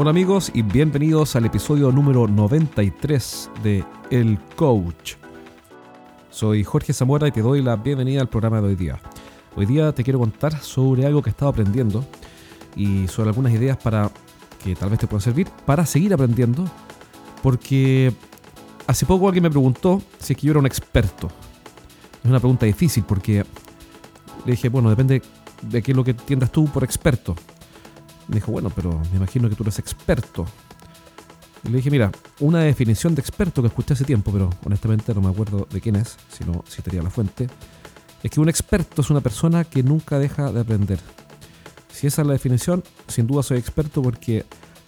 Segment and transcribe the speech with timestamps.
[0.00, 5.14] Hola amigos y bienvenidos al episodio número 93 de El Coach.
[6.30, 9.00] Soy Jorge Zamora y te doy la bienvenida al programa de hoy día.
[9.56, 12.04] Hoy día te quiero contar sobre algo que he estado aprendiendo
[12.76, 14.08] y sobre algunas ideas para
[14.62, 16.64] que tal vez te puedan servir para seguir aprendiendo
[17.42, 18.12] porque
[18.86, 21.26] hace poco alguien me preguntó si es que yo era un experto.
[22.22, 23.44] Es una pregunta difícil porque
[24.44, 25.22] le dije, bueno, depende
[25.60, 27.34] de qué es lo que entiendas tú por experto.
[28.28, 30.46] Me dijo, bueno, pero me imagino que tú eres experto.
[31.64, 35.28] Le dije, mira, una definición de experto que escuché hace tiempo, pero honestamente no me
[35.28, 37.48] acuerdo de quién es, si no citaría la fuente,
[38.22, 41.00] es que un experto es una persona que nunca deja de aprender.
[41.92, 44.44] Si esa es la definición, sin duda soy experto porque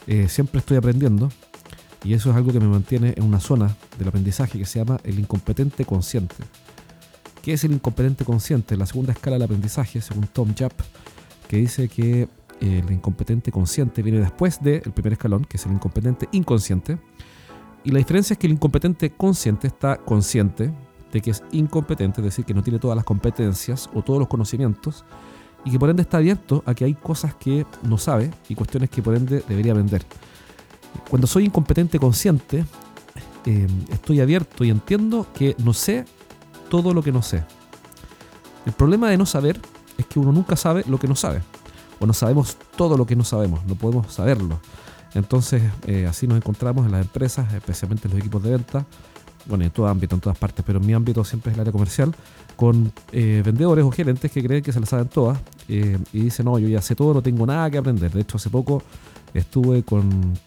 [0.07, 1.31] eh, siempre estoy aprendiendo
[2.05, 5.01] y eso es algo que me mantiene en una zona del aprendizaje que se llama
[5.05, 6.37] el incompetente consciente.
[7.43, 8.77] ¿Qué es el incompetente consciente?
[8.77, 10.73] La segunda escala del aprendizaje, según Tom Japp,
[11.49, 12.29] que dice que
[12.61, 16.99] el incompetente consciente viene después del primer escalón, que es el incompetente inconsciente.
[17.85, 20.71] Y la diferencia es que el incompetente consciente está consciente
[21.11, 24.29] de que es incompetente, es decir, que no tiene todas las competencias o todos los
[24.29, 25.05] conocimientos,
[25.65, 28.91] y que por ende está abierto a que hay cosas que no sabe y cuestiones
[28.91, 30.05] que por ende debería aprender.
[31.09, 32.65] Cuando soy incompetente consciente,
[33.47, 36.05] eh, estoy abierto y entiendo que no sé
[36.69, 37.43] todo lo que no sé.
[38.67, 39.61] El problema de no saber
[39.97, 41.43] es que uno nunca sabe lo que no sabe
[42.01, 44.59] o no sabemos todo lo que no sabemos, no podemos saberlo.
[45.15, 48.87] Entonces, eh, así nos encontramos en las empresas, especialmente en los equipos de venta,
[49.47, 51.73] bueno, en todo ámbito, en todas partes, pero en mi ámbito siempre es el área
[51.73, 52.15] comercial,
[52.57, 56.47] con eh, vendedores o gerentes que creen que se las saben todas eh, y dicen,
[56.47, 58.11] no, yo ya sé todo, no tengo nada que aprender.
[58.13, 58.83] De hecho, hace poco
[59.35, 60.39] estuve con,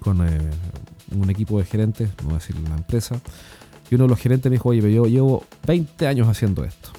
[0.00, 3.20] con un equipo de gerentes, no a decir la empresa,
[3.90, 6.90] y uno de los gerentes me dijo, oye, yo llevo 20 años haciendo esto.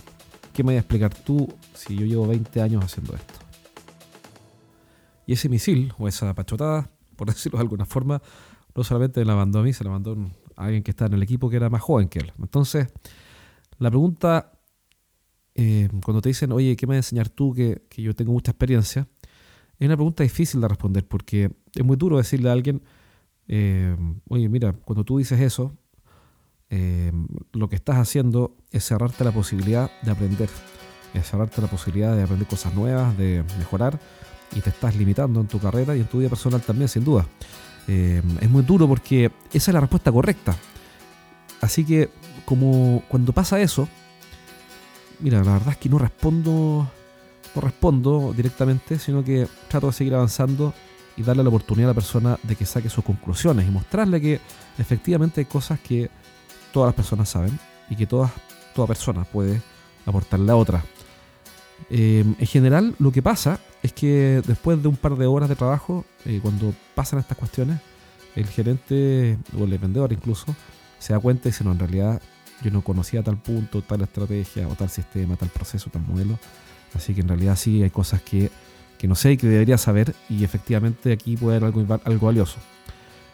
[0.53, 3.44] ¿Qué me voy a explicar tú si yo llevo 20 años haciendo esto?
[5.25, 8.21] Y ese misil, o esa pachotada, por decirlo de alguna forma,
[8.75, 10.17] no solamente me la mandó a mí, se la mandó
[10.55, 12.33] a alguien que está en el equipo que era más joven que él.
[12.39, 12.87] Entonces,
[13.77, 14.51] la pregunta,
[15.55, 18.51] eh, cuando te dicen, oye, ¿qué me vas a enseñar tú que, yo tengo mucha
[18.51, 19.07] experiencia?
[19.79, 22.81] Es una pregunta difícil de responder porque es muy duro decirle a alguien,
[23.47, 23.95] eh,
[24.29, 25.77] oye, mira, cuando tú dices eso,
[26.69, 27.11] eh,
[27.53, 30.49] lo que estás haciendo es cerrarte la posibilidad de aprender,
[31.13, 33.99] es cerrarte la posibilidad de aprender cosas nuevas, de mejorar
[34.55, 37.27] y te estás limitando en tu carrera y en tu vida personal también, sin duda.
[37.87, 40.55] Eh, es muy duro porque esa es la respuesta correcta.
[41.61, 42.09] Así que,
[42.45, 43.87] como cuando pasa eso,
[45.19, 46.89] mira, la verdad es que no respondo,
[47.53, 50.73] no respondo directamente, sino que trato de seguir avanzando
[51.17, 54.39] y darle la oportunidad a la persona de que saque sus conclusiones y mostrarle que
[54.77, 56.09] efectivamente hay cosas que
[56.73, 57.57] todas las personas saben
[57.89, 58.31] y que todas,
[58.73, 59.61] toda persona puede
[60.05, 60.83] aportarle a otra.
[61.89, 65.55] Eh, en general, lo que pasa es que después de un par de horas de
[65.55, 67.79] trabajo, eh, cuando pasan estas cuestiones,
[68.35, 70.55] el gerente o el vendedor incluso
[70.97, 72.21] se da cuenta y dice, no, en realidad
[72.63, 76.39] yo no conocía tal punto, tal estrategia o tal sistema, tal proceso, tal modelo.
[76.95, 78.49] Así que en realidad sí hay cosas que,
[79.03, 82.57] no sé y que debería saber y efectivamente aquí puede haber algo, algo valioso.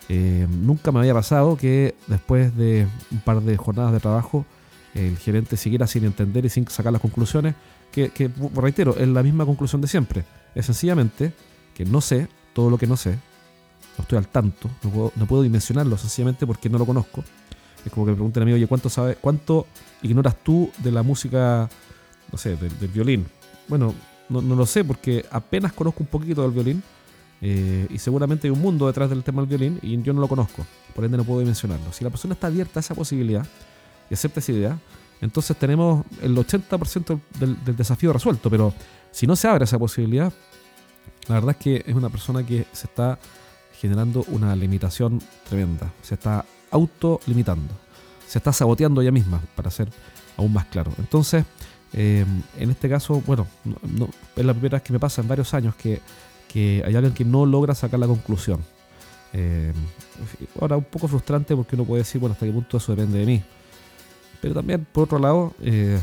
[0.09, 4.45] Eh, nunca me había pasado que después de un par de jornadas de trabajo
[4.93, 7.55] el gerente siguiera sin entender y sin sacar las conclusiones,
[7.91, 10.23] que, reitero, es la misma conclusión de siempre
[10.55, 11.33] es sencillamente
[11.73, 14.69] que no sé todo lo que no sé, no estoy al tanto,
[15.15, 17.23] no puedo, dimensionarlo sencillamente porque no lo conozco.
[17.85, 19.65] Es como que me pregunten a mí, oye, ¿cuánto, sabes, ¿cuánto
[20.01, 21.69] ignoras tú de la música,
[22.31, 23.25] no sé, del, violín?
[23.67, 23.95] Bueno,
[24.29, 26.83] no, lo sé porque apenas conozco un poquito del violín
[27.41, 30.27] eh, y seguramente hay un mundo detrás del tema del violín y yo no lo
[30.27, 31.91] conozco, por ende no puedo dimensionarlo.
[31.93, 33.45] Si la persona está abierta a esa posibilidad
[34.09, 34.79] y acepta esa idea,
[35.21, 38.73] entonces tenemos el 80% del, del desafío resuelto, pero
[39.11, 40.33] si no se abre esa posibilidad,
[41.27, 43.19] la verdad es que es una persona que se está
[43.81, 45.91] generando una limitación tremenda.
[46.01, 47.73] Se está autolimitando.
[48.27, 49.89] Se está saboteando ella misma, para ser
[50.37, 50.91] aún más claro.
[50.99, 51.45] Entonces,
[51.93, 52.25] eh,
[52.57, 53.47] en este caso, bueno,
[54.35, 56.01] es la primera vez que me pasa en varios años que,
[56.53, 58.59] hay alguien que no logra sacar la conclusión.
[59.33, 59.73] Eh,
[60.59, 63.25] ahora, un poco frustrante porque uno puede decir, bueno, hasta qué punto eso depende de
[63.25, 63.43] mí.
[64.41, 65.99] Pero también, por otro lado, eh,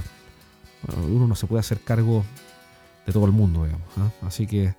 [1.08, 2.25] uno no se puede hacer cargo
[3.06, 3.88] de todo el mundo, digamos.
[3.99, 4.11] ¿ah?
[4.23, 4.75] Así que,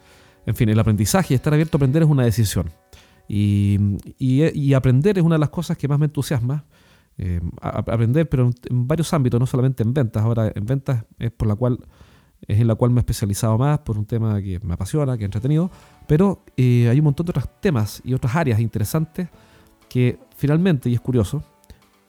[0.46, 2.72] en fin, el aprendizaje y estar abierto a aprender es una decisión.
[3.28, 6.66] Y, aprender es una de las cosas que más me entusiasma.
[7.18, 10.24] Eh, aprender, pero en, varios ámbitos, no solamente en ventas.
[10.24, 11.80] Ahora, en ventas es por la cual
[12.48, 15.24] es en la cual me he especializado más por un tema que me apasiona, que
[15.24, 15.70] he entretenido,
[16.08, 19.28] pero eh, hay un montón de otros temas y otras áreas interesantes
[19.90, 21.44] que finalmente, y es curioso,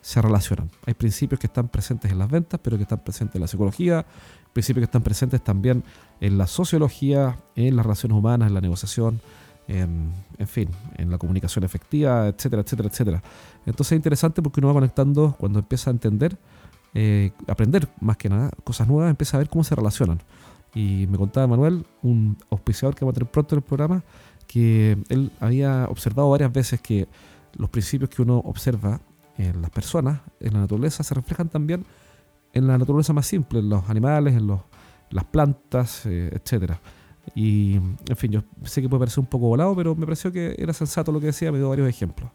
[0.01, 0.71] se relacionan.
[0.87, 4.07] Hay principios que están presentes en las ventas, pero que están presentes en la psicología,
[4.53, 5.85] principios que están presentes también
[6.21, 9.21] en la sociología, en las relaciones humanas, en la negociación,
[9.69, 10.13] en,
[10.47, 13.23] fin, en la comunicación efectiva, etcétera, etcétera, etcétera.
[13.67, 16.37] Entonces es interesante porque uno va conectando cuando empieza a entender,
[16.95, 20.21] eh, aprender más que nada, cosas nuevas, empieza a ver cómo se relacionan.
[20.75, 24.03] Y me contaba Manuel, un auspiciador que va a tener pronto en el programa,
[24.47, 27.07] que él había observado varias veces que
[27.57, 29.01] los principios que uno observa
[29.41, 31.85] en las personas, en la naturaleza, se reflejan también
[32.53, 34.61] en la naturaleza más simple, en los animales, en los,
[35.11, 36.81] las plantas, eh, etcétera.
[37.35, 40.55] Y, en fin, yo sé que puede parecer un poco volado, pero me pareció que
[40.59, 42.31] era sensato lo que decía, me dio varios ejemplos.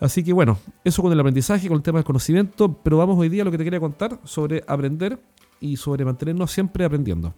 [0.00, 3.28] Así que bueno, eso con el aprendizaje, con el tema del conocimiento, pero vamos hoy
[3.28, 5.20] día a lo que te quería contar sobre aprender
[5.60, 7.34] y sobre mantenernos siempre aprendiendo.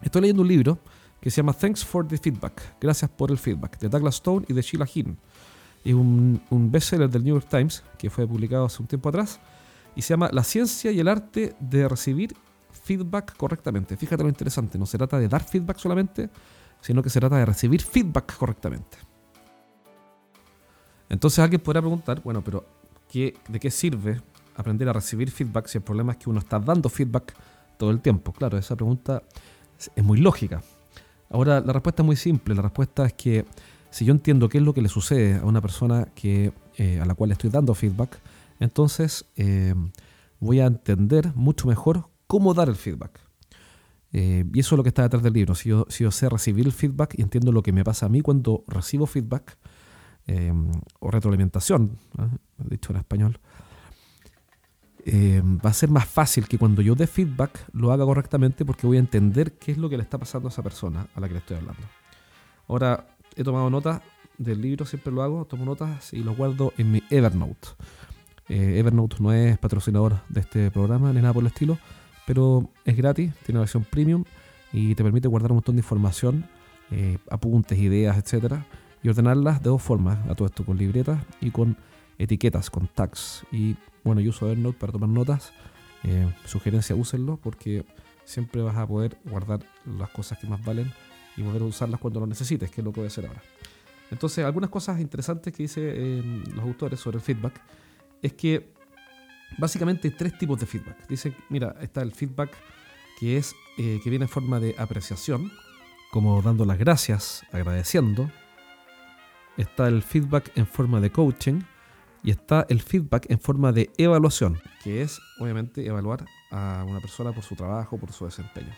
[0.00, 0.78] Estoy leyendo un libro
[1.20, 4.54] que se llama Thanks for the Feedback, Gracias por el Feedback, de Douglas Stone y
[4.54, 5.18] de Sheila Hinn.
[5.84, 9.40] Es un, un bestseller del New York Times que fue publicado hace un tiempo atrás
[9.94, 12.34] y se llama La ciencia y el arte de recibir
[12.70, 13.96] feedback correctamente.
[13.96, 16.30] Fíjate lo interesante, no se trata de dar feedback solamente,
[16.80, 18.98] sino que se trata de recibir feedback correctamente.
[21.08, 22.64] Entonces alguien podrá preguntar, bueno, pero
[23.10, 24.20] ¿qué, ¿de qué sirve
[24.56, 27.34] aprender a recibir feedback si el problema es que uno está dando feedback
[27.76, 28.32] todo el tiempo?
[28.32, 29.22] Claro, esa pregunta
[29.94, 30.62] es muy lógica.
[31.28, 32.54] Ahora, la respuesta es muy simple.
[32.54, 33.44] La respuesta es que
[33.92, 37.04] si yo entiendo qué es lo que le sucede a una persona que, eh, a
[37.04, 38.18] la cual estoy dando feedback,
[38.58, 39.74] entonces eh,
[40.40, 43.20] voy a entender mucho mejor cómo dar el feedback.
[44.14, 45.54] Eh, y eso es lo que está detrás del libro.
[45.54, 48.08] Si yo, si yo sé recibir el feedback y entiendo lo que me pasa a
[48.08, 49.56] mí cuando recibo feedback
[51.00, 51.98] o retroalimentación,
[52.58, 53.40] dicho en español,
[55.04, 58.98] va a ser más fácil que cuando yo dé feedback lo haga correctamente porque voy
[58.98, 61.34] a entender qué es lo que le está pasando a esa persona a la que
[61.34, 61.82] le estoy hablando.
[62.68, 64.02] Ahora, he tomado notas
[64.38, 67.68] del libro, siempre lo hago, tomo notas y los guardo en mi Evernote.
[68.48, 71.78] Eh, Evernote no es patrocinador de este programa ni nada por el estilo,
[72.26, 74.24] pero es gratis, tiene una versión premium
[74.72, 76.46] y te permite guardar un montón de información,
[76.90, 78.66] eh, apuntes, ideas, etcétera,
[79.02, 81.76] y ordenarlas de dos formas, a todo esto con libretas y con
[82.18, 83.44] etiquetas, con tags.
[83.50, 85.52] Y bueno, yo uso Evernote para tomar notas.
[86.04, 87.84] Eh, sugerencia, úsenlo porque
[88.24, 90.92] siempre vas a poder guardar las cosas que más valen
[91.36, 93.42] y volver a usarlas cuando lo necesites, que es lo que voy a hacer ahora.
[94.10, 97.60] Entonces, algunas cosas interesantes que dicen los autores sobre el feedback
[98.20, 98.72] es que
[99.58, 101.08] básicamente hay tres tipos de feedback.
[101.08, 102.50] Dicen, mira, está el feedback
[103.18, 105.50] que es eh, que viene en forma de apreciación,
[106.10, 108.30] como dando las gracias, agradeciendo.
[109.56, 111.62] Está el feedback en forma de coaching
[112.22, 117.32] y está el feedback en forma de evaluación, que es obviamente evaluar a una persona
[117.32, 118.72] por su trabajo, por su desempeño.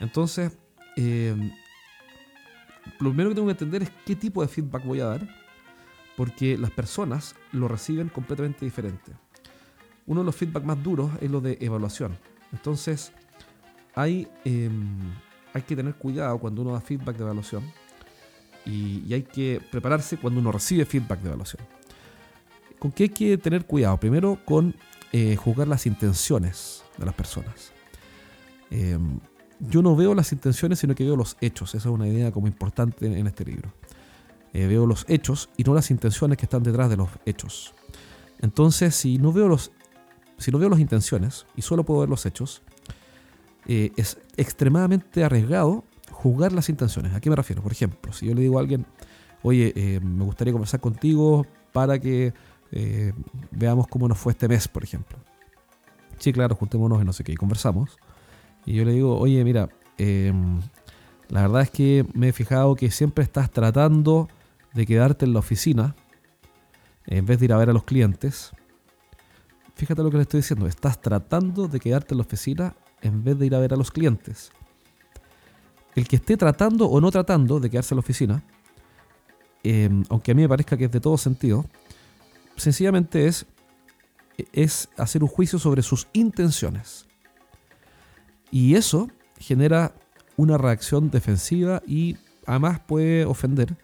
[0.00, 0.56] Entonces,
[0.96, 1.34] eh,
[2.98, 5.28] lo primero que tengo que entender es qué tipo de feedback voy a dar,
[6.16, 9.12] porque las personas lo reciben completamente diferente.
[10.06, 12.18] Uno de los feedback más duros es lo de evaluación.
[12.52, 13.12] Entonces,
[13.94, 14.98] hay, em,
[15.54, 17.62] hay que tener cuidado cuando uno da feedback de evaluación
[18.66, 21.62] y, y hay que prepararse cuando uno recibe feedback de evaluación.
[22.78, 23.98] ¿Con qué hay que tener cuidado?
[23.98, 24.74] Primero, con
[25.12, 27.72] eh, juzgar las intenciones de las personas.
[28.70, 29.20] Em,
[29.60, 31.74] yo no veo las intenciones, sino que veo los hechos.
[31.74, 33.72] Esa es una idea como importante en, este libro.
[34.52, 37.74] Eh, veo los hechos y no las intenciones que están detrás de los hechos.
[38.40, 39.70] Entonces, si no veo los,
[40.38, 42.62] si no veo las intenciones y solo puedo ver los hechos,
[43.66, 47.14] eh, es extremadamente arriesgado juzgar las intenciones.
[47.14, 47.62] ¿A qué me refiero?
[47.62, 48.86] Por ejemplo, si yo le digo a alguien,
[49.42, 52.32] oye, eh, me gustaría conversar contigo para que
[53.50, 55.18] veamos cómo nos fue este mes, por ejemplo.
[56.18, 57.98] Sí, claro, juntémonos y no sé qué, y conversamos.
[58.66, 60.60] Y yo le digo, oye, mira, em,
[61.28, 64.28] la verdad es que me he fijado que siempre estás tratando
[64.74, 65.94] de quedarte en la oficina
[67.06, 68.52] en vez de ir a ver a los clientes.
[69.74, 73.38] Fíjate lo que le estoy diciendo, estás tratando de quedarte en la oficina en vez
[73.38, 74.52] de ir a ver a los clientes.
[75.94, 78.42] El que esté tratando o no tratando de quedarse en la oficina,
[79.62, 81.64] em, aunque a mí me parezca que es de todo sentido,
[82.56, 83.46] sencillamente es,
[84.52, 87.09] es hacer un juicio sobre sus intenciones.
[88.50, 89.94] Y eso genera
[90.36, 92.16] una reacción defensiva y
[92.46, 93.76] además puede ofender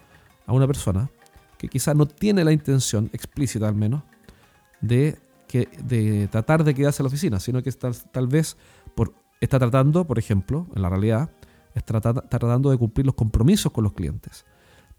[0.46, 1.10] a una persona
[1.58, 4.02] que quizás no tiene la intención explícita al menos
[4.80, 5.18] de,
[5.48, 8.56] que, de tratar de quedarse en la oficina, sino que está, tal vez
[9.40, 11.30] está tratando, por ejemplo, en la realidad,
[11.74, 14.44] está, tratando de cumplir los compromisos con los clientes.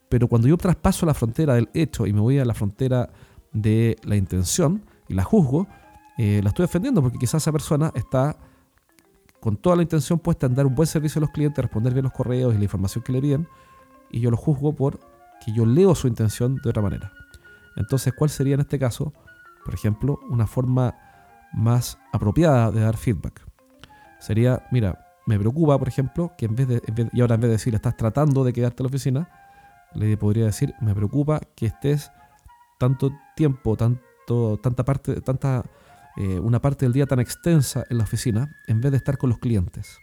[0.10, 3.10] Pero cuando yo traspaso la frontera del hecho y me voy a la frontera
[3.52, 5.68] de la intención y la juzgo,
[6.18, 8.38] eh, la estoy ofendiendo porque quizás esa persona está
[9.48, 12.04] con toda la intención puesta en dar un buen servicio a los clientes, responder bien
[12.04, 13.48] los correos y la información que le piden,
[14.12, 15.00] y yo lo juzgo por
[15.40, 17.14] que yo leo su intención de otra manera.
[17.78, 19.14] Entonces, ¿cuál sería en este caso,
[19.64, 20.96] por ejemplo, una forma
[21.54, 23.48] más apropiada de dar feedback?
[24.20, 26.82] Sería, mira, me preocupa, por ejemplo, que en vez de,
[27.14, 29.30] y ahora en vez de decir estás tratando de quedarte en la oficina,
[29.94, 32.12] le podría decir, me preocupa que estés
[32.78, 35.64] tanto tiempo, tanto, tanta parte, tanta,
[36.18, 39.30] eh, una parte del día tan extensa en la oficina en vez de estar con
[39.30, 40.00] los clientes.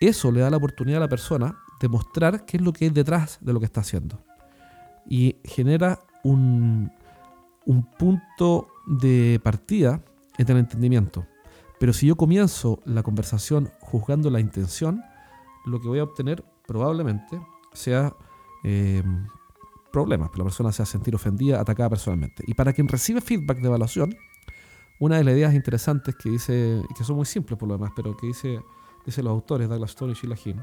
[0.00, 2.90] Eso le da la oportunidad a la persona de mostrar qué es lo que hay
[2.90, 4.24] detrás de lo que está haciendo.
[5.06, 6.90] Y genera un,
[7.66, 10.02] un punto de partida
[10.38, 11.26] entre el entendimiento.
[11.78, 15.02] Pero si yo comienzo la conversación juzgando la intención,
[15.66, 17.40] lo que voy a obtener probablemente
[17.72, 18.14] sea
[18.64, 19.02] eh,
[19.92, 22.44] problemas, la persona se sentir ofendida, atacada personalmente.
[22.46, 24.14] Y para quien recibe feedback de evaluación,
[25.00, 28.16] una de las ideas interesantes que dice, que son muy simples por lo demás, pero
[28.16, 28.62] que dice,
[29.04, 30.60] dice los autores Douglas Stone y Sheila Hinn,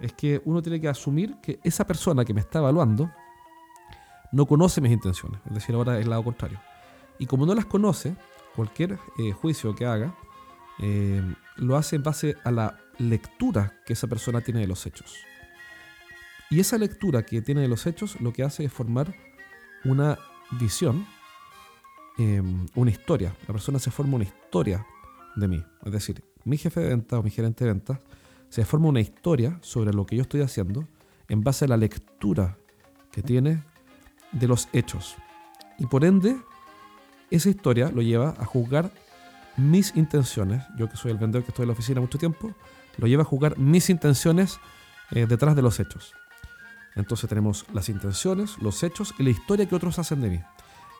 [0.00, 3.10] es que uno tiene que asumir que esa persona que me está evaluando
[4.32, 6.58] no conoce mis intenciones, es decir, ahora es el lado contrario.
[7.18, 8.16] Y como no las conoce,
[8.54, 10.14] cualquier eh, juicio que haga
[10.78, 11.22] eh,
[11.56, 15.14] lo hace en base a la lectura que esa persona tiene de los hechos.
[16.48, 19.14] Y esa lectura que tiene de los hechos lo que hace es formar
[19.84, 20.18] una
[20.52, 21.06] visión,
[22.20, 23.34] em, una historia.
[23.46, 24.86] La persona se forma una historia
[25.36, 25.64] de mí.
[25.84, 27.98] Es decir, mi jefe de ventas o mi gerente de ventas
[28.48, 30.86] se forma una historia sobre lo que yo estoy haciendo
[31.28, 32.58] en base a la lectura
[33.12, 33.62] que tiene
[34.32, 35.16] de los hechos.
[35.78, 36.36] Y por ende,
[37.30, 38.90] esa historia lo lleva a juzgar
[39.56, 40.62] mis intenciones.
[40.76, 42.52] Yo que soy el vendedor que estoy en la oficina mucho tiempo,
[42.98, 44.58] lo lleva a juzgar mis intenciones
[45.12, 46.14] eh, detrás de los hechos.
[46.96, 50.40] Entonces tenemos las intenciones, los hechos y la historia que otros hacen de mí.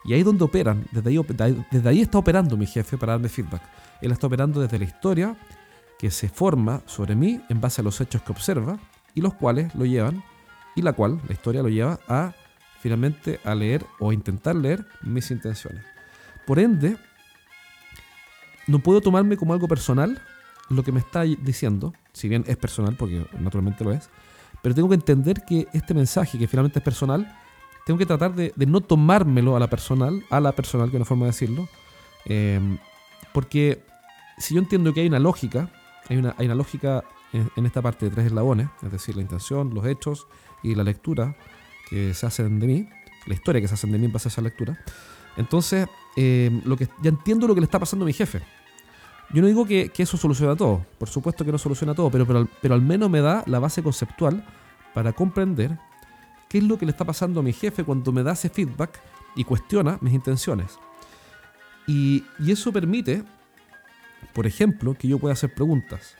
[0.04, 3.28] Y ahí es donde operan, desde ahí, desde ahí está operando mi jefe para darme
[3.28, 3.62] feedback.
[4.00, 5.36] Él está operando desde la historia
[5.98, 8.78] que se forma sobre mí en base a los hechos que observa
[9.14, 10.24] y los cuales lo llevan,
[10.74, 12.32] y la cual, la historia lo lleva a
[12.80, 15.84] finalmente a leer o intentar leer mis intenciones.
[16.46, 16.96] Por ende,
[18.66, 20.22] no puedo tomarme como algo personal
[20.70, 24.08] lo que me está diciendo, si bien es personal, porque naturalmente lo es,
[24.62, 27.36] pero tengo que entender que este mensaje, que finalmente es personal,
[27.84, 31.04] tengo que tratar de, no tomármelo a la personal, a la personal, que es una
[31.04, 31.68] forma de decirlo,
[32.24, 32.78] em,
[33.32, 33.82] porque
[34.38, 35.70] si yo entiendo que hay una lógica,
[36.08, 39.72] hay una, hay una lógica en, esta parte de tres eslabones, es decir, la intención,
[39.74, 40.26] los hechos
[40.62, 41.36] y la lectura
[41.88, 42.88] que se hacen de mí,
[43.26, 44.78] la historia que se hacen de mí en base a esa lectura,
[45.36, 48.40] entonces em, lo que, ya entiendo lo que le está pasando a mi jefe.
[49.32, 52.74] Yo no digo que, eso soluciona todo, por supuesto que no soluciona todo, pero, pero,
[52.74, 54.44] al menos me da la base conceptual
[54.92, 55.78] para comprender
[56.50, 59.00] qué es lo que le está pasando a mi jefe cuando me da ese feedback
[59.36, 60.78] y cuestiona mis intenciones.
[61.86, 63.24] Y, eso permite,
[64.34, 66.16] por ejemplo, que yo pueda hacer preguntas.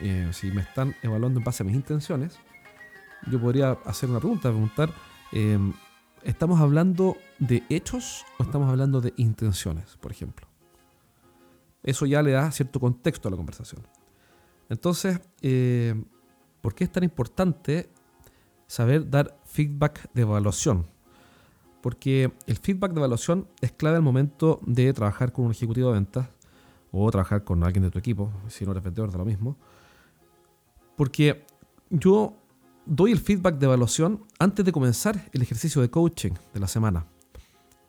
[0.00, 2.38] Eh, si me están evaluando en base a mis intenciones,
[3.30, 4.90] yo podría hacer una pregunta, preguntar,
[5.30, 5.72] em,
[6.24, 10.48] ¿estamos hablando de hechos o estamos hablando de intenciones, por ejemplo?
[11.86, 13.80] eso ya le da cierto contexto a la conversación.
[14.68, 15.94] Entonces, eh,
[16.60, 17.90] ¿por qué es tan importante
[18.66, 20.86] saber dar feedback de evaluación?
[21.80, 25.94] Porque el feedback de evaluación es clave al momento de trabajar con un ejecutivo de
[25.94, 26.28] ventas
[26.90, 29.56] o trabajar con alguien de tu equipo, si no eres vendedor de lo mismo.
[30.96, 31.44] Porque
[31.90, 32.34] yo
[32.86, 37.06] doy el feedback de evaluación antes de comenzar el ejercicio de coaching de la semana.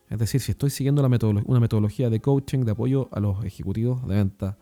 [0.09, 4.15] Es decir, si estoy siguiendo una metodología de coaching, de apoyo a los ejecutivos de
[4.15, 4.57] venta,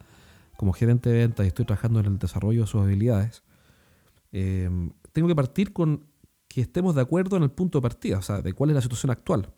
[0.57, 3.43] como gerente de venta y estoy trabajando en el desarrollo de sus habilidades,
[4.31, 4.69] eh,
[5.15, 6.07] tengo que partir con
[6.49, 8.81] que estemos de acuerdo en el punto de partida, o sea, de cuál es la
[8.81, 9.49] situación actual.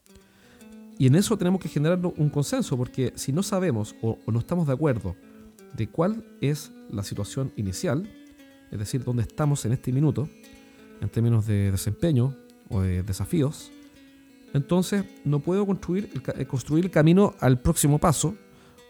[1.00, 4.68] Y en eso tenemos que generar un consenso, porque si no sabemos o, no estamos
[4.68, 5.16] de acuerdo
[5.74, 8.08] de cuál es la situación inicial,
[8.72, 10.30] es decir, dónde estamos en este minuto,
[11.02, 12.36] en términos de desempeño
[12.70, 13.72] o de desafíos,
[14.54, 18.36] entonces no puedo construir, eh, construir el camino al próximo paso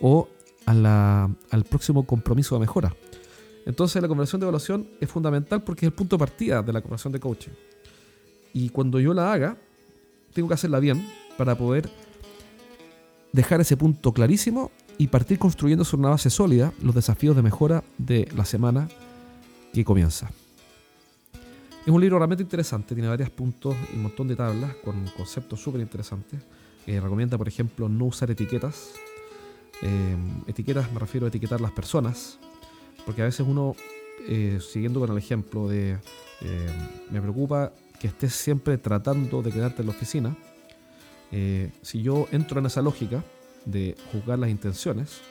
[0.01, 0.27] o
[0.65, 2.93] al próximo compromiso de mejora.
[3.67, 6.81] Entonces la conversación de evaluación es fundamental porque es el punto de partida de la
[6.81, 7.51] conversación de coaching.
[8.53, 9.57] Y cuando yo la haga,
[10.33, 11.05] tengo que hacerla bien
[11.37, 11.89] para poder
[13.33, 17.83] dejar ese punto clarísimo y partir construyendo sobre una base sólida los desafíos de mejora
[17.97, 18.87] de la semana
[19.73, 20.31] que comienza.
[21.85, 25.61] Es un libro realmente interesante, tiene varios puntos y un montón de tablas con conceptos
[25.61, 26.39] súper interesantes.
[26.85, 28.93] Eh, recomienda, por ejemplo, no usar etiquetas.
[29.81, 30.15] Eh,
[30.47, 32.39] etiquetas me refiero a etiquetar las personas,
[33.07, 33.75] porque a veces uno,
[34.27, 35.97] eh, siguiendo con el ejemplo de
[37.09, 40.37] me preocupa que estés siempre tratando de quedarte en la oficina,
[41.81, 43.23] si yo entro en esa lógica
[43.65, 45.21] de juzgar las intenciones,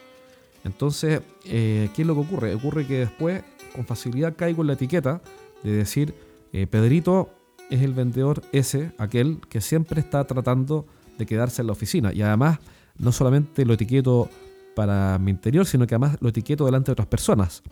[0.65, 2.55] entonces, ¿qué es lo que ocurre?
[2.57, 3.45] Ocurre que después
[3.77, 5.21] con facilidad caigo en la etiqueta
[5.63, 6.15] de decir,
[6.53, 7.31] eh, Pedrito
[7.71, 10.87] es el vendedor ese, aquel que siempre está tratando
[11.19, 12.13] de quedarse en la oficina.
[12.13, 12.59] Y además,
[12.99, 14.31] no solamente lo etiqueto
[14.77, 17.65] para mi interior, sino que además lo etiqueto delante de otras personas.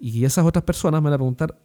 [0.00, 1.56] Y esas otras personas me van a preguntar,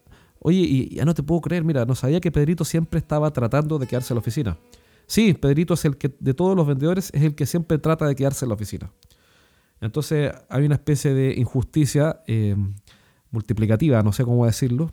[0.43, 3.77] Oye, y ya no te puedo creer, mira, no sabía que Pedrito siempre estaba tratando
[3.77, 4.57] de quedarse en la oficina.
[5.05, 8.15] Sí, Pedrito es el que, de todos los vendedores, es el que siempre trata de
[8.15, 8.91] quedarse en la oficina.
[9.81, 12.55] Entonces hay una especie de injusticia eh,
[13.29, 14.91] multiplicativa, no sé cómo decirlo,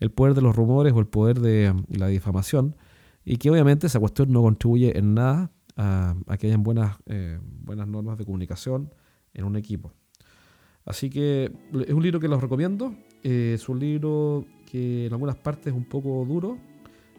[0.00, 2.76] el poder de los rumores o el poder de la difamación,
[3.24, 7.88] y que obviamente esa cuestión no contribuye en nada a, que hayan buenas, eh, buenas
[7.88, 8.92] normas de comunicación
[9.34, 9.92] en un equipo.
[10.84, 15.36] Así que es un libro que los recomiendo, eh, es un libro que en algunas
[15.36, 16.58] partes es un poco duro,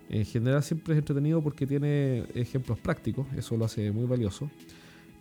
[0.10, 4.50] en general siempre es entretenido porque tiene ejemplos prácticos, eso lo hace muy valioso.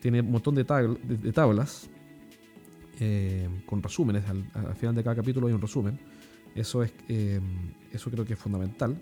[0.01, 1.91] Tiene un montón de, tablas
[2.99, 5.99] eh, con resúmenes, al, final de cada capítulo hay un resumen.
[6.55, 7.39] Eso, es, eh,
[7.93, 9.01] eso creo que es fundamental.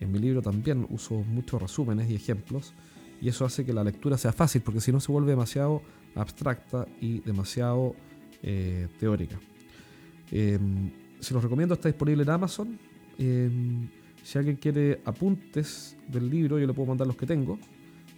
[0.00, 2.74] En mi libro también uso muchos resúmenes y ejemplos
[3.20, 5.82] y eso hace que la lectura sea fácil porque si no se vuelve demasiado
[6.14, 7.94] abstracta y demasiado
[8.42, 9.38] eh, teórica.
[10.30, 12.78] se los recomiendo, está disponible en Amazon.
[14.22, 17.58] Si alguien quiere apuntes del libro, yo le puedo mandar los que tengo.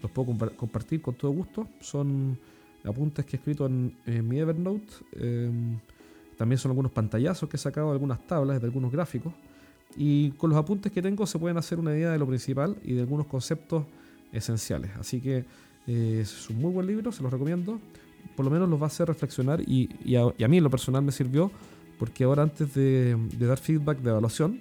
[0.02, 1.68] Los puedo compartir con todo gusto.
[1.80, 2.38] Son
[2.84, 3.94] apuntes que he escrito en,
[4.28, 4.92] mi Evernote.
[5.12, 5.78] Em,
[6.36, 9.32] también son algunos pantallazos que he sacado de algunas tablas, de algunos gráficos.
[9.96, 12.94] Y con los apuntes que tengo se pueden hacer una idea de lo principal y
[12.94, 13.84] de algunos conceptos
[14.32, 14.90] esenciales.
[14.98, 15.44] Así que
[15.86, 17.80] eh, es un muy buen libro, se los recomiendo.
[18.36, 21.12] Por lo menos los va a hacer reflexionar y, a, mí en lo personal me
[21.12, 21.50] sirvió
[21.98, 24.60] porque ahora antes de dar feedback de evaluación,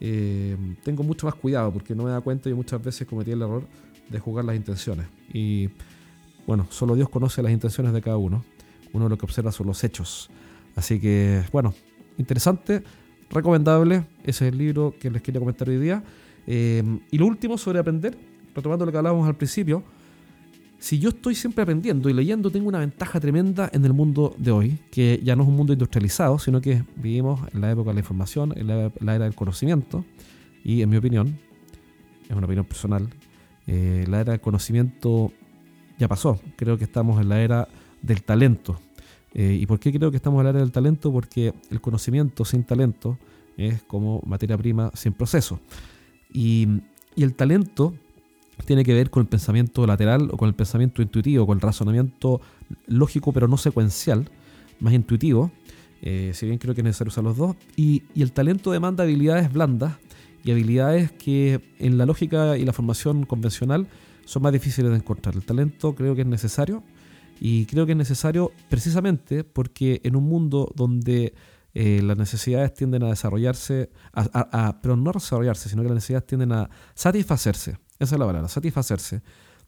[0.00, 3.42] eh, tengo mucho más cuidado porque no me da cuenta y muchas veces cometí el
[3.42, 3.64] error
[4.08, 5.06] de jugar las intenciones.
[5.32, 5.68] Y
[6.46, 8.44] bueno, solo Dios conoce las intenciones de cada uno.
[8.92, 10.30] Uno lo que observa son los hechos.
[10.74, 11.74] Así que, bueno,
[12.16, 12.82] interesante,
[13.30, 14.06] recomendable.
[14.22, 16.02] Ese es el libro que les quería comentar hoy día.
[16.46, 18.16] Eh, y lo último sobre aprender,
[18.54, 19.82] retomando lo que hablábamos al principio,
[20.80, 24.50] si yo estoy siempre aprendiendo y leyendo, tengo una ventaja tremenda en el mundo de
[24.50, 27.94] hoy, que ya no es un mundo industrializado, sino que vivimos en la época de
[27.94, 30.06] la información, en la, era del conocimiento,
[30.64, 31.38] y en mi opinión,
[32.28, 33.08] es una opinión personal,
[33.66, 35.32] eh, la era del conocimiento
[35.98, 36.40] ya pasó.
[36.56, 37.68] Creo que estamos en la era
[38.00, 38.80] del talento.
[39.34, 41.12] Eh, ¿Y por qué creo que estamos en la era del talento?
[41.12, 43.18] Porque el conocimiento sin talento
[43.58, 45.60] es como materia prima sin proceso.
[46.32, 46.66] Y,
[47.14, 47.94] y el talento
[48.64, 52.40] tiene que ver con el pensamiento lateral o con el pensamiento intuitivo, con el razonamiento
[52.86, 54.28] lógico pero no secuencial,
[54.80, 55.50] más intuitivo,
[56.02, 59.52] eh, si bien creo que es necesario usar los dos, y, el talento demanda habilidades
[59.52, 59.96] blandas
[60.44, 63.86] y habilidades que en la lógica y la formación convencional
[64.24, 65.34] son más difíciles de encontrar.
[65.34, 66.82] El talento creo que es necesario
[67.40, 71.34] y creo que es necesario precisamente porque en un mundo donde
[71.74, 73.90] eh, las necesidades tienden a desarrollarse,
[74.82, 78.48] pero no a desarrollarse, sino que las necesidades tienden a satisfacerse esa es la palabra,
[78.48, 79.22] satisfacerse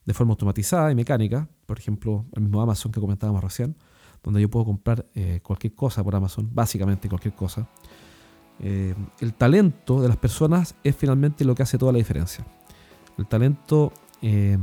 [0.05, 3.77] de forma automatizada y mecánica, por ejemplo, el mismo Amazon que comentábamos recién,
[4.23, 7.68] donde yo puedo comprar eh, cualquier cosa por Amazon, básicamente cualquier cosa.
[8.59, 12.45] Eh, el talento de las personas es finalmente lo que hace toda la diferencia.
[13.18, 13.92] El talento
[14.23, 14.57] eh,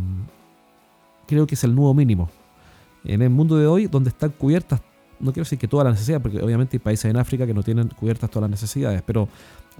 [1.28, 2.30] creo que es el nuevo mínimo.
[3.04, 4.82] En el mundo de hoy, donde están cubiertas,
[5.20, 7.62] no quiero decir que todas las necesidades, porque obviamente hay países en África que no
[7.62, 9.28] tienen cubiertas todas las necesidades, pero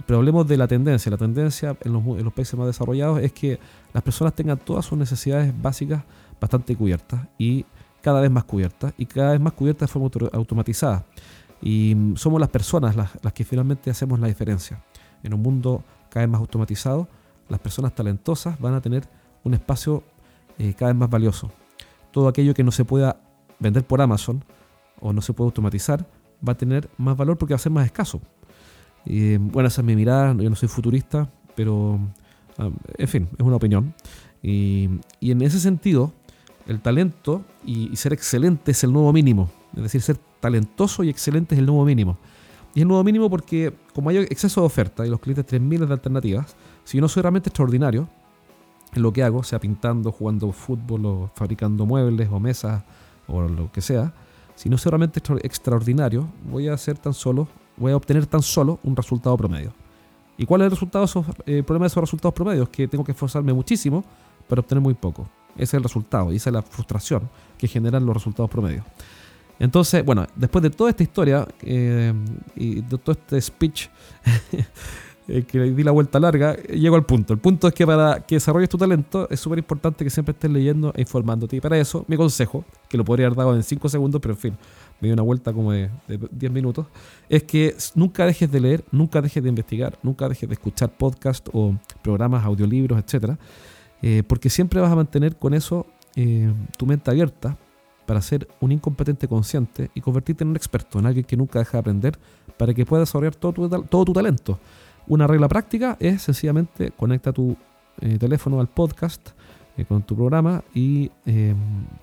[0.06, 1.10] pero hablemos de la tendencia.
[1.10, 3.58] La tendencia en los, países más desarrollados es que
[3.92, 6.04] las personas tengan todas sus necesidades básicas
[6.40, 7.64] bastante cubiertas y
[8.02, 11.04] cada vez más cubiertas y cada vez más cubiertas de forma automatizada.
[11.60, 14.82] Y mm, somos las personas las, que finalmente hacemos la diferencia.
[15.22, 17.08] En un mundo cada vez más automatizado,
[17.48, 19.08] las personas talentosas van a tener
[19.44, 20.02] un espacio
[20.58, 21.50] eh, cada vez más valioso.
[22.10, 23.20] Todo aquello que no se pueda
[23.58, 24.44] vender por Amazon
[25.00, 26.06] o no se puede automatizar
[26.46, 28.20] va a tener más valor porque va a ser más escaso.
[29.04, 31.98] Bueno, esa es mi mirada, yo no soy futurista, pero
[32.58, 33.94] ah, en fin, es una opinión.
[34.42, 34.88] Y,
[35.20, 36.12] en ese sentido,
[36.66, 39.50] el talento y, ser excelente es el nuevo mínimo.
[39.76, 42.18] Es decir, ser talentoso y excelente es el nuevo mínimo.
[42.74, 45.68] Y es el nuevo mínimo porque como hay exceso de oferta y los clientes tienen
[45.68, 48.08] miles de alternativas, si yo no soy realmente extraordinario
[48.94, 52.82] en lo que hago, sea pintando, jugando fútbol o fabricando muebles o mesas
[53.26, 54.12] o lo que sea,
[54.54, 57.48] si no soy realmente extraordinario, voy a ser tan solo
[57.80, 59.72] voy a obtener tan solo un resultado promedio.
[60.36, 61.06] ¿Y cuál es el resultado
[61.46, 62.68] eh, problema de esos resultados promedios?
[62.68, 64.04] Que tengo que esforzarme muchísimo
[64.48, 65.28] para obtener muy poco.
[65.54, 68.84] Ese es el resultado y esa es la frustración que generan los resultados promedios.
[69.58, 72.14] Entonces, bueno, después de toda esta historia eh,
[72.56, 73.88] y de todo este speech
[75.28, 77.34] eh, que di la vuelta larga, llego al punto.
[77.34, 80.50] El punto es que para que desarrolles tu talento es súper importante que siempre estés
[80.50, 81.56] leyendo e informándote.
[81.56, 84.40] Y para eso, mi consejo, que lo podría haber dado en 5 segundos, pero en
[84.40, 84.56] fin,
[85.00, 86.86] me dio una vuelta como de 10 minutos,
[87.28, 91.50] es que nunca dejes de leer, nunca dejes de investigar, nunca dejes de escuchar podcasts
[91.52, 93.36] o programas, audiolibros, etc.
[94.02, 95.86] Eh, porque siempre vas a mantener con eso
[96.16, 97.56] eh, tu mente abierta
[98.06, 101.72] para ser un incompetente consciente y convertirte en un experto, en alguien que nunca deja
[101.72, 102.18] de aprender,
[102.56, 104.58] para que puedas desarrollar todo tu, todo tu talento.
[105.06, 107.56] una regla práctica es sencillamente conecta tu
[108.00, 109.30] eh, teléfono al podcast
[109.88, 111.10] con tu programa y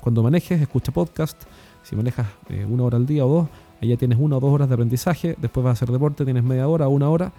[0.01, 1.43] cuando manejes, escucha podcast.
[1.87, 2.27] Si manejas
[2.67, 3.47] una hora al día o dos,
[3.81, 5.37] ya tienes una o dos horas de aprendizaje.
[5.39, 7.31] Después vas a hacer deporte, tienes media hora una hora.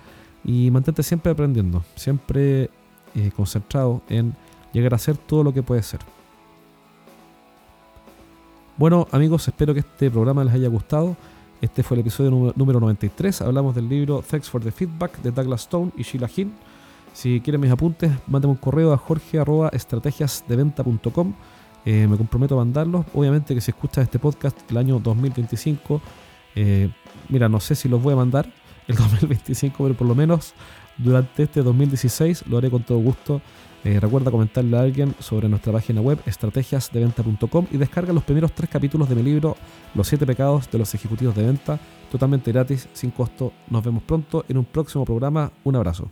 [0.42, 2.70] Y mantente siempre aprendiendo, siempre
[3.36, 4.34] concentrado en
[4.72, 6.00] llegar a ser todo lo que puedes ser.
[8.78, 11.14] Bueno, amigos, espero que este programa les haya gustado.
[11.60, 13.42] Este fue el episodio número 93.
[13.42, 16.54] Hablamos del libro Thanks for the Feedback de Douglas Stone y Sheila Hinn.
[17.12, 21.34] Si quieren mis apuntes, mándenme un correo a jorge.estrategiasdeventa.com.
[21.90, 23.06] Eh, me comprometo a mandarlos.
[23.14, 26.02] Obviamente que si escuchas este podcast el año 2025,
[26.54, 26.90] eh,
[27.30, 28.52] mira, no sé si los voy a mandar
[28.88, 30.52] el 2025, pero por lo menos
[30.98, 33.40] durante este 2016 lo haré con todo gusto
[33.84, 38.68] eh, recuerda comentarle a alguien sobre nuestra página web estrategiasdeventa.com y descarga los primeros tres
[38.68, 39.56] capítulos de mi libro
[39.94, 41.78] Los siete pecados de los ejecutivos de venta,
[42.10, 43.52] totalmente gratis, sin costo.
[43.70, 45.52] Nos vemos pronto en un próximo programa.
[45.64, 46.10] Un abrazo.